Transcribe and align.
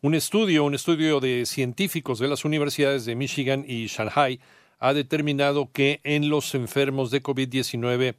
Un 0.02 0.16
estudio, 0.16 0.64
un 0.64 0.74
estudio 0.74 1.20
de 1.20 1.46
científicos 1.46 2.18
de 2.18 2.28
las 2.28 2.46
universidades 2.46 3.06
de 3.06 3.14
Michigan 3.14 3.64
y 3.68 3.86
Shanghai 3.86 4.40
ha 4.80 4.96
determinado 4.96 5.70
que 5.72 6.00
en 6.04 6.30
los 6.30 6.56
enfermos 6.56 7.12
de 7.12 7.22
COVID-19 7.22 8.16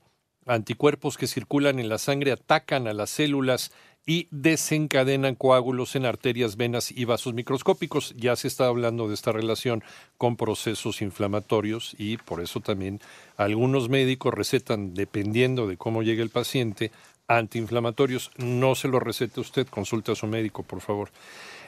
anticuerpos 0.47 1.17
que 1.17 1.27
circulan 1.27 1.79
en 1.79 1.89
la 1.89 1.99
sangre 1.99 2.33
atacan 2.33 2.87
a 2.87 2.93
las 2.93 3.11
células 3.11 3.73
y 4.07 4.27
desencadenan 4.31 5.35
coágulos 5.35 5.95
en 5.95 6.07
arterias, 6.07 6.57
venas 6.57 6.91
y 6.91 7.05
vasos 7.05 7.35
microscópicos. 7.35 8.15
Ya 8.17 8.35
se 8.35 8.49
está 8.49 8.67
hablando 8.67 9.09
de 9.09 9.15
esta 9.15 9.31
relación 9.31 9.85
con 10.19 10.37
procesos 10.37 11.03
inflamatorios 11.03 11.95
y 11.99 12.17
por 12.17 12.41
eso 12.41 12.61
también 12.61 13.01
algunos 13.37 13.89
médicos 13.89 14.35
recetan, 14.35 14.95
dependiendo 14.95 15.67
de 15.67 15.77
cómo 15.77 16.03
llegue 16.03 16.23
el 16.23 16.31
paciente, 16.31 16.91
antiinflamatorios. 17.29 18.31
No 18.37 18.75
se 18.75 18.89
lo 18.89 18.99
recete 19.01 19.41
usted, 19.41 19.67
consulte 19.69 20.13
a 20.13 20.17
su 20.17 20.27
médico, 20.27 20.63
por 20.63 20.81
favor. 20.81 21.11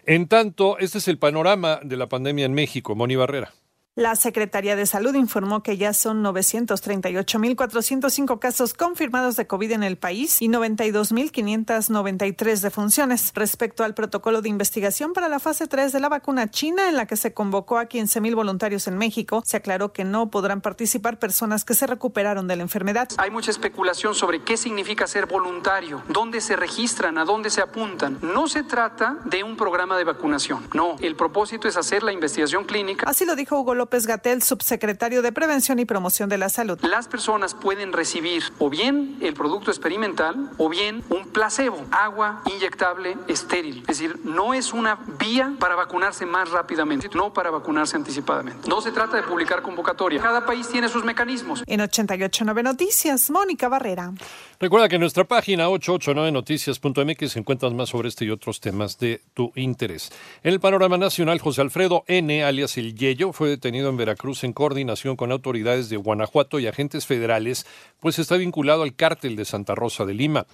En 0.05 0.27
tanto, 0.27 0.79
este 0.79 0.99
es 0.99 1.07
el 1.07 1.19
panorama 1.19 1.79
de 1.83 1.97
la 1.97 2.09
pandemia 2.09 2.47
en 2.47 2.55
México. 2.55 2.97
Moni 2.97 3.15
Barrera. 3.15 3.53
La 3.95 4.17
Secretaría 4.17 4.75
de 4.75 4.87
Salud 4.87 5.15
informó 5.17 5.63
que 5.63 5.77
ya 5.77 5.93
son 5.93 6.25
938.405 6.25 8.39
casos 8.39 8.73
confirmados 8.73 9.37
de 9.37 9.47
COVID 9.47 9.73
en 9.73 9.83
el 9.83 9.99
país 9.99 10.41
y 10.41 10.49
92.593 10.49 12.61
defunciones. 12.61 13.33
Respecto 13.35 13.85
al 13.85 13.93
protocolo 13.93 14.41
de 14.41 14.49
investigación 14.49 15.13
para 15.13 15.29
la 15.29 15.41
fase 15.41 15.67
3 15.67 15.93
de 15.93 16.01
la 16.01 16.09
vacuna 16.09 16.51
china, 16.51 16.89
en 16.89 16.97
la 16.97 17.05
que 17.05 17.19
se 17.19 17.35
convocó 17.35 17.77
a 17.77 17.85
15.000 17.85 18.35
voluntarios 18.35 18.87
en 18.87 18.97
México, 18.97 19.43
se 19.45 19.59
aclaró 19.59 19.93
que 19.93 20.05
no 20.05 20.31
podrán 20.31 20.63
participar 20.63 21.19
personas 21.19 21.67
que 21.67 21.75
se 21.75 21.87
recuperaron 21.87 22.49
de 22.49 22.57
la 22.57 22.63
enfermedad. 22.63 23.11
Hay 23.19 23.31
mucha 23.31 23.51
especulación 23.51 24.15
sobre 24.15 24.43
qué 24.43 24.57
significa 24.57 25.07
ser 25.07 25.27
voluntario, 25.27 26.03
dónde 26.09 26.41
se 26.41 26.57
registran, 26.57 27.19
a 27.19 27.27
dónde 27.27 27.51
se 27.51 27.61
apuntan. 27.61 28.19
No 28.23 28.49
se 28.49 28.63
trata 28.63 29.19
de 29.27 29.45
un 29.45 29.59
programa 29.59 29.99
de 29.99 30.05
vacunación. 30.05 30.67
No, 30.73 30.97
el 31.03 31.15
propósito 31.15 31.69
es 31.69 31.77
hacer 31.77 32.03
la 32.03 32.15
investigación 32.15 32.65
clínica. 32.65 33.05
Así 33.07 33.27
lo 33.27 33.37
dijo 33.37 33.61
Hugo 33.61 33.82
López 33.83 34.07
Gatel, 34.07 34.45
subsecretario 34.45 35.23
de 35.23 35.33
Prevención 35.33 35.81
y 35.81 35.85
Promoción 35.85 36.29
de 36.29 36.39
la 36.39 36.49
Salud. 36.49 36.79
Las 36.83 37.09
personas 37.09 37.53
pueden 37.53 37.93
recibir 37.93 38.45
o 38.61 38.71
bien 38.71 39.19
el 39.21 39.35
producto 39.35 39.73
experimental 39.73 40.51
o 40.57 40.69
bien 40.69 41.03
un 41.11 41.27
placebo, 41.33 41.85
agua 41.91 42.43
inyectable 42.55 43.17
estéril. 43.27 43.81
Es 43.89 43.99
decir, 43.99 44.21
no 44.23 44.55
es 44.55 44.73
una 44.73 45.01
vía 45.19 45.57
para 45.59 45.75
vacunarse 45.75 46.25
más 46.27 46.53
rápidamente, 46.53 47.09
no 47.13 47.33
para 47.33 47.51
vacunarse 47.51 47.97
anticipadamente. 47.97 48.69
No 48.69 48.81
se 48.81 48.93
trata 48.93 49.17
de 49.17 49.25
publicar 49.25 49.63
convocatoria. 49.63 50.23
Cada 50.23 50.47
país 50.47 50.69
tiene 50.69 50.89
sus 50.89 51.03
mecanismos. 51.03 51.65
En 51.67 51.81
889 51.81 52.63
Noticias, 52.63 53.31
Mónica 53.33 53.69
Barrera. 53.69 54.13
Recuerda 54.61 54.89
que 54.89 54.95
en 54.95 55.01
nuestra 55.01 55.25
página 55.25 55.69
889noticias.mx 55.71 57.37
encuentras 57.37 57.73
más 57.73 57.89
sobre 57.89 58.11
este 58.11 58.27
y 58.27 58.31
otros 58.31 58.61
temas 58.61 58.97
de 59.01 59.23
tu 59.35 59.51
interés. 59.57 60.13
En 60.45 60.53
el 60.53 60.61
panorama 60.61 60.97
nacional, 60.99 61.41
José 61.41 61.63
Alfredo 61.63 62.05
N., 62.07 62.45
alias 62.45 62.79
El 62.79 62.95
Yello, 62.95 63.33
fue 63.33 63.49
detenido 63.49 63.72
en 63.75 63.97
Veracruz 63.97 64.45
en 64.45 64.53
coordinación 64.53 65.17
con 65.17 65.33
autoridades 65.33 65.89
de 65.89 65.97
Guanajuato 65.97 66.61
y 66.61 66.67
agentes 66.67 67.07
federales, 67.07 67.67
pues 68.01 68.19
está 68.19 68.37
vinculado 68.37 68.83
al 68.83 68.95
cártel 68.95 69.37
de 69.37 69.45
Santa 69.45 69.75
Rosa 69.75 70.05
de 70.05 70.15
Lima. 70.15 70.47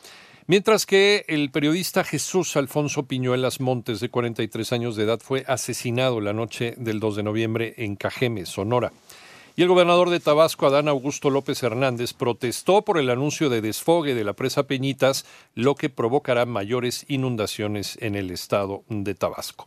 Mientras 0.47 0.87
que 0.87 1.27
el 1.29 1.51
periodista 1.51 2.05
Jesús 2.05 2.56
Alfonso 2.56 3.05
Piñuelas 3.05 3.61
Montes, 3.61 4.01
de 4.01 4.09
43 4.09 4.73
años 4.73 4.97
de 4.97 5.05
edad, 5.05 5.21
fue 5.23 5.45
asesinado 5.47 6.23
la 6.23 6.33
noche 6.33 6.75
del 6.79 7.01
2 7.01 7.17
de 7.17 7.23
noviembre 7.23 7.75
en 7.77 7.97
Cajeme, 7.97 8.47
Sonora. 8.47 8.93
Y 9.56 9.62
el 9.62 9.69
gobernador 9.69 10.09
de 10.09 10.21
Tabasco, 10.21 10.67
Adán 10.67 10.87
Augusto 10.87 11.31
López 11.31 11.62
Hernández, 11.65 12.15
protestó 12.15 12.83
por 12.83 12.97
el 12.97 13.11
anuncio 13.11 13.50
de 13.50 13.61
desfogue 13.61 14.15
de 14.15 14.23
la 14.23 14.33
presa 14.33 14.69
Peñitas, 14.69 15.27
lo 15.56 15.75
que 15.75 15.91
provocará 15.91 16.47
mayores 16.47 17.05
inundaciones 17.09 17.99
en 18.00 18.15
el 18.15 18.31
estado 18.31 18.85
de 18.89 19.17
Tabasco. 19.17 19.67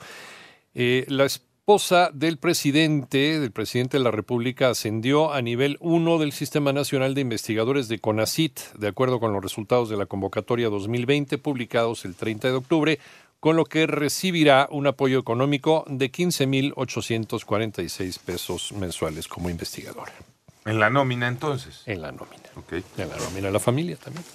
Eh, 0.73 1.05
la 1.09 1.27
esposa 1.61 2.09
del 2.11 2.39
presidente, 2.39 3.39
del 3.39 3.51
presidente 3.51 3.97
de 3.97 4.03
la 4.03 4.09
República, 4.09 4.71
ascendió 4.71 5.31
a 5.31 5.43
nivel 5.43 5.77
1 5.79 6.17
del 6.17 6.31
Sistema 6.31 6.73
Nacional 6.73 7.13
de 7.13 7.21
Investigadores 7.21 7.87
de 7.87 7.99
CONACIT, 7.99 8.59
de 8.79 8.87
acuerdo 8.87 9.19
con 9.19 9.31
los 9.31 9.43
resultados 9.43 9.87
de 9.87 9.95
la 9.95 10.07
convocatoria 10.07 10.69
2020 10.69 11.37
publicados 11.37 12.03
el 12.03 12.15
30 12.15 12.47
de 12.47 12.55
octubre, 12.55 12.99
con 13.39 13.57
lo 13.57 13.65
que 13.65 13.85
recibirá 13.85 14.67
un 14.71 14.87
apoyo 14.87 15.19
económico 15.19 15.85
de 15.87 16.11
15.846 16.11 18.17
pesos 18.17 18.71
mensuales 18.71 19.27
como 19.27 19.51
investigadora. 19.51 20.13
¿En 20.65 20.79
la 20.79 20.89
nómina 20.89 21.27
entonces? 21.27 21.83
En 21.85 22.01
la 22.01 22.11
nómina. 22.11 22.41
Ok. 22.55 22.73
En 22.97 23.07
la 23.07 23.17
nómina 23.17 23.47
de 23.47 23.53
la 23.53 23.59
familia 23.59 23.97
también. 23.97 24.25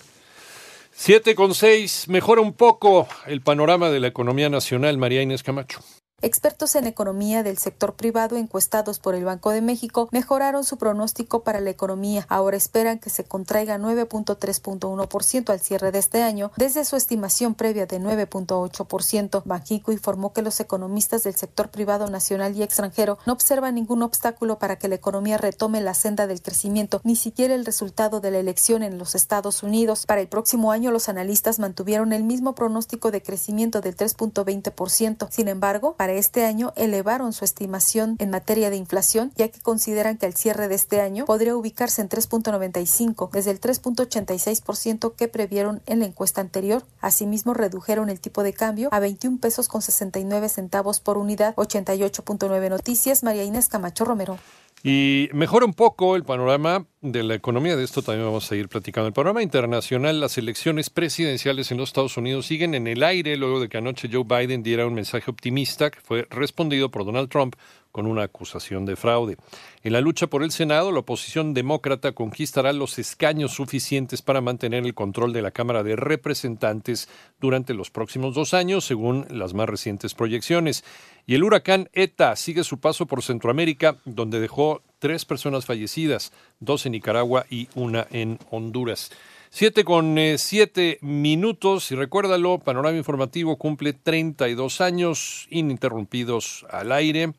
7 0.93 1.35
con 1.35 1.57
6. 1.57 2.07
Mejora 2.07 2.41
un 2.41 2.53
poco 2.53 3.09
el 3.27 3.41
panorama 3.41 3.91
de 3.91 3.99
la 3.99 4.07
economía 4.07 4.49
nacional, 4.49 4.97
María 4.97 5.23
Inés 5.23 5.43
Camacho. 5.43 5.81
Expertos 6.23 6.75
en 6.77 6.87
economía 6.87 7.43
del 7.43 7.59
sector 7.59 7.93
privado 7.93 8.39
encuestados 8.39 8.99
por 8.99 9.15
el 9.15 9.27
Banco 9.27 9.51
de 9.51 9.61
México 9.61 10.09
mejoraron 10.13 10.65
su 10.65 10.79
pronóstico 10.79 11.43
para 11.43 11.61
la 11.61 11.69
economía. 11.69 12.25
Ahora 12.31 12.57
esperan 12.57 12.99
que 12.99 13.11
se 13.11 13.25
contraiga 13.25 13.77
9.3.1% 13.77 15.51
al 15.51 15.61
cierre 15.61 15.93
de 15.93 15.99
este 15.99 16.23
año, 16.23 16.53
desde 16.57 16.87
su 16.87 16.97
estimación 16.97 17.55
previa 17.55 17.85
de 17.85 18.01
9.8%. 18.01 19.43
Banjico 19.45 19.93
informó 19.93 20.33
que 20.33 20.41
los 20.41 20.59
economistas 20.59 21.23
del 21.23 21.37
sector 21.37 21.69
privado 21.69 22.09
nacional 22.09 22.57
y 22.57 22.63
extranjero 22.63 23.19
no 23.27 23.35
observan 23.35 23.75
ningún 23.75 24.03
obstáculo 24.03 24.59
para 24.59 24.79
que 24.79 24.89
la 24.89 24.95
economía 24.95 25.37
retome 25.37 25.83
la 25.83 25.93
senda 25.93 26.27
del 26.27 26.41
crecimiento, 26.41 27.03
ni 27.05 27.17
siquiera 27.17 27.55
el 27.55 27.67
resultado 27.67 28.21
de 28.21 28.31
la 28.31 28.39
elección 28.39 28.83
en 28.83 28.97
los 28.97 29.15
Estados 29.15 29.63
Unidos. 29.63 30.07
Para 30.07 30.23
el 30.23 30.29
próximo 30.29 30.73
año, 30.73 30.93
los 30.93 31.11
analistas 31.11 31.59
mantuvieron 31.59 32.15
el 32.15 32.25
mismo 32.25 32.55
pronóstico 32.55 33.11
de 33.11 33.23
crecimiento 33.23 33.83
del 33.83 33.95
3.20%. 33.95 35.29
Sin 35.31 35.49
embargo, 35.49 35.95
para 36.07 36.21
este 36.21 36.45
año 36.45 36.73
elevaron 36.77 37.33
su 37.33 37.45
estimación 37.45 38.15
en 38.21 38.31
materia 38.31 38.71
de 38.71 38.77
inflación, 38.77 39.33
ya 39.35 39.49
que 39.49 39.59
consideran 39.59 40.19
que 40.19 40.27
al 40.27 40.35
cierre 40.35 40.69
de 40.69 40.77
este 40.77 41.01
año 41.01 41.25
podría 41.25 41.57
ubicarse 41.57 42.01
en 42.01 42.09
3.95 42.09 43.29
desde 43.33 43.51
el 43.51 43.61
3.86% 43.61 45.17
que 45.17 45.27
previeron 45.27 45.83
en 45.87 45.99
la 45.99 46.07
encuesta 46.07 46.41
anterior. 46.41 46.85
Asimismo, 47.01 47.55
redujeron 47.55 48.09
el 48.09 48.21
tipo 48.21 48.45
de 48.45 48.53
cambio 48.53 48.89
a 48.93 49.01
21 49.01 49.39
pesos 49.39 49.67
con 49.67 49.83
69 49.83 50.49
centavos 50.49 51.01
por 51.01 51.19
unidad. 51.19 51.57
88.9 51.57 52.71
Noticias, 52.71 53.25
María 53.25 53.43
Inés 53.43 53.69
Camacho 53.69 54.05
Romero. 54.05 54.39
Y 54.85 55.29
mejora 55.33 55.67
un 55.67 55.75
poco 55.75 56.15
el 56.15 56.23
panorama 56.23 56.87
de 57.13 57.23
la 57.23 57.35
economía. 57.35 57.77
De 57.77 57.85
esto 57.85 58.03
también 58.03 58.27
vamos 58.27 58.45
a 58.45 58.49
seguir 58.49 58.69
platicando. 58.69 59.09
El 59.09 59.13
panorama 59.13 59.43
internacional, 59.43 60.21
las 60.21 60.39
elecciones 60.39 60.91
presidenciales 60.91 61.71
en 61.71 61.79
los 61.79 61.89
Estados 61.89 62.17
Unidos 62.17 62.47
siguen 62.47 62.75
en 62.75 62.87
el 62.87 63.03
aire 63.03 63.37
luego 63.37 63.61
de 63.61 63.69
que 63.69 63.79
anoche 63.79 64.09
Joe 64.13 64.25
Biden 64.25 64.63
diera 64.63 64.87
un 64.87 64.95
mensaje 64.95 65.31
optimista 65.31 65.91
que 65.91 66.01
fue 66.01 66.27
respondido 66.31 66.91
por 66.91 67.05
Donald 67.05 67.29
Trump 67.29 67.57
con 67.97 68.07
una 68.07 68.25
acusación 68.25 68.85
de 68.85 68.95
fraude. 68.95 69.39
En 69.83 69.95
la 69.95 70.03
lucha 70.03 70.27
por 70.27 70.43
el 70.43 70.51
Senado, 70.51 70.93
la 70.93 70.99
oposición 70.99 71.55
demócrata 71.55 72.13
conquistará 72.13 72.75
los 72.75 72.99
escaños 72.99 73.53
suficientes 73.53 74.21
para 74.21 74.43
mantener 74.43 74.85
el 74.85 74.93
control 74.93 75.33
de 75.33 75.41
la 75.41 75.51
Cámara 75.51 75.83
de 75.83 75.97
Representantes 75.97 77.09
durante 77.41 77.73
los 77.73 77.91
próximos 77.91 78.35
dos 78.35 78.53
años, 78.53 78.85
según 78.85 79.25
las 79.31 79.55
más 79.55 79.67
recientes 79.67 80.13
proyecciones. 80.13 80.85
Y 81.27 81.37
el 81.37 81.45
huracán 81.45 81.89
ETA 81.95 82.37
sigue 82.37 82.65
su 82.65 82.81
paso 82.81 83.07
por 83.07 83.23
Centroamérica, 83.23 83.97
donde 84.05 84.41
dejó 84.41 84.83
tres 85.07 85.25
personas 85.25 85.67
fallecidas, 85.67 86.33
dos 86.59 86.85
en 86.85 86.91
Nicaragua 86.91 87.47
y 87.49 87.69
una 87.77 88.09
en 88.11 88.41
Honduras. 88.51 89.13
Siete 89.51 89.85
con 89.85 90.19
eh, 90.19 90.37
siete 90.37 90.99
minutos 91.01 91.93
y 91.93 91.95
recuérdalo, 91.95 92.59
Panorama 92.59 92.99
Informativo 92.99 93.57
cumple 93.57 93.93
32 93.93 94.81
años 94.81 95.47
ininterrumpidos 95.49 96.67
al 96.71 96.91
aire. 96.91 97.35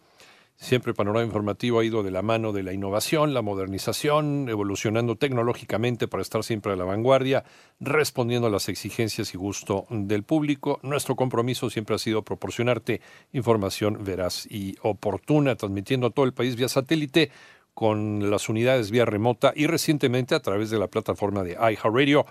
Siempre 0.59 0.95
Panorama 0.95 1.23
Informativo 1.23 1.79
ha 1.79 1.85
ido 1.85 2.01
de 2.01 2.09
la 2.09 2.23
mano 2.23 2.51
de 2.51 2.63
la 2.63 2.73
innovación, 2.73 3.35
la 3.35 3.43
modernización, 3.43 4.49
evolucionando 4.49 5.15
tecnológicamente 5.15 6.07
para 6.07 6.23
estar 6.23 6.43
siempre 6.43 6.73
a 6.73 6.75
la 6.75 6.83
vanguardia, 6.83 7.43
respondiendo 7.79 8.47
a 8.47 8.49
las 8.49 8.67
exigencias 8.67 9.35
y 9.35 9.37
gusto 9.37 9.85
del 9.91 10.23
público. 10.23 10.79
Nuestro 10.81 11.15
compromiso 11.15 11.69
siempre 11.69 11.95
ha 11.95 11.99
sido 11.99 12.23
proporcionarte 12.23 13.01
información 13.33 14.03
veraz 14.03 14.47
y 14.49 14.77
oportuna, 14.81 15.55
transmitiendo 15.55 16.07
a 16.07 16.09
todo 16.09 16.25
el 16.25 16.33
país 16.33 16.55
vía 16.55 16.69
satélite 16.69 17.29
con 17.77 18.31
las 18.31 18.49
unidades 18.49 18.89
vía 18.89 19.05
remota 19.05 19.53
y 19.55 19.67
recientemente 19.67 20.33
a 20.33 20.39
través 20.39 20.71
de 20.71 20.79
la 20.79 20.87
plataforma 20.87 21.43
de 21.43 21.51
iHeartRadio 21.51 22.25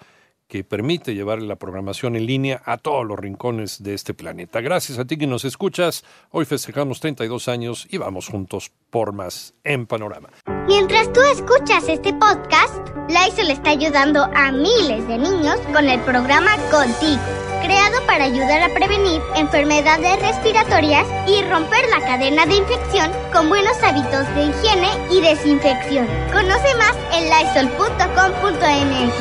que 0.49 0.65
permite 0.65 1.15
llevar 1.15 1.41
la 1.41 1.55
programación 1.55 2.17
en 2.17 2.27
línea 2.27 2.61
a 2.65 2.79
todos 2.79 3.07
los 3.07 3.17
rincones 3.17 3.81
de 3.81 3.95
este 3.95 4.13
planeta. 4.13 4.61
Gracias 4.61 4.99
a 4.99 5.05
ti 5.05 5.17
que 5.17 5.29
nos 5.29 5.45
escuchas. 5.45 6.05
Hoy 6.33 6.47
festejamos 6.47 6.99
32 6.99 7.47
años 7.47 7.87
y 7.89 7.97
vamos 7.97 8.27
juntos 8.27 8.73
por 8.91 9.13
más 9.13 9.55
en 9.63 9.87
Panorama. 9.87 10.31
Mientras 10.67 11.13
tú 11.13 11.21
escuchas 11.23 11.89
este 11.89 12.13
podcast, 12.15 12.89
Lysol 13.09 13.53
está 13.53 13.71
ayudando 13.71 14.25
a 14.35 14.51
miles 14.51 15.07
de 15.07 15.17
niños 15.17 15.61
con 15.73 15.89
el 15.89 16.01
programa 16.01 16.57
Contigo, 16.73 17.23
creado 17.61 18.05
para 18.07 18.25
ayudar 18.25 18.63
a 18.63 18.73
prevenir 18.75 19.21
enfermedades 19.37 20.21
respiratorias 20.21 21.07
y 21.27 21.43
romper 21.43 21.89
la 21.89 22.01
cadena 22.01 22.47
de 22.47 22.57
infección 22.57 23.11
con 23.33 23.49
buenos 23.49 23.77
hábitos 23.83 24.27
de 24.35 24.45
higiene 24.45 24.89
y 25.11 25.21
desinfección. 25.21 26.07
Conoce 26.33 26.75
más 26.77 26.97
en 27.13 27.25
lysol.com.mx. 27.31 29.15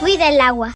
Cuida 0.00 0.28
el 0.28 0.40
agua. 0.40 0.72